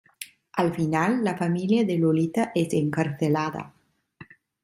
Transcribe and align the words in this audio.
Al 0.61 0.73
final, 0.73 1.19
la 1.23 1.35
familia 1.41 1.85
de 1.85 1.95
Lolita 1.99 2.51
es 2.55 2.73
encarcelada. 2.73 3.71